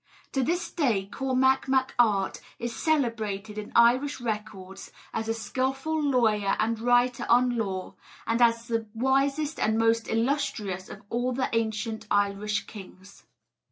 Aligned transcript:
To 0.31 0.41
this 0.41 0.71
day 0.71 1.05
Cormac 1.05 1.67
Mac 1.67 1.93
Art 1.99 2.41
is 2.57 2.75
celebrated 2.75 3.59
in 3.59 3.71
Irish 3.75 4.19
records 4.19 4.91
as 5.13 5.29
a 5.29 5.33
skilful 5.35 6.01
lawyer 6.01 6.55
and 6.57 6.79
writer 6.79 7.27
on 7.29 7.55
law, 7.55 7.93
and 8.25 8.41
as 8.41 8.67
the 8.67 8.87
wisest 8.95 9.59
and 9.59 9.77
most 9.77 10.07
illustrious 10.07 10.89
of 10.89 11.03
all 11.11 11.33
the 11.33 11.49
ancient 11.55 12.07
Irish 12.09 12.65
kings. 12.65 13.25